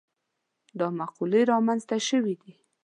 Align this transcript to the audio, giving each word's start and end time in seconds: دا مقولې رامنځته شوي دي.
دا 0.79 0.87
مقولې 0.99 1.41
رامنځته 1.51 1.97
شوي 2.09 2.35
دي. 2.41 2.53